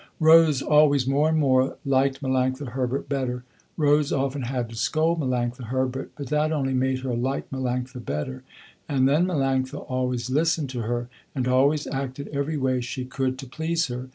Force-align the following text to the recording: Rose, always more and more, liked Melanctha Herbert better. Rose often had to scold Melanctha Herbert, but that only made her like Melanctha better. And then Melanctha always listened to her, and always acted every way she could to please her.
Rose, 0.19 0.63
always 0.63 1.05
more 1.05 1.29
and 1.29 1.37
more, 1.37 1.77
liked 1.85 2.23
Melanctha 2.23 2.69
Herbert 2.69 3.07
better. 3.07 3.43
Rose 3.77 4.11
often 4.11 4.41
had 4.41 4.67
to 4.69 4.75
scold 4.75 5.19
Melanctha 5.19 5.65
Herbert, 5.65 6.11
but 6.15 6.25
that 6.29 6.51
only 6.51 6.73
made 6.73 7.01
her 7.01 7.13
like 7.13 7.47
Melanctha 7.51 8.03
better. 8.03 8.41
And 8.89 9.07
then 9.07 9.27
Melanctha 9.27 9.85
always 9.87 10.31
listened 10.31 10.71
to 10.71 10.81
her, 10.81 11.07
and 11.35 11.47
always 11.47 11.85
acted 11.85 12.29
every 12.29 12.57
way 12.57 12.81
she 12.81 13.05
could 13.05 13.37
to 13.37 13.45
please 13.45 13.89
her. 13.89 14.09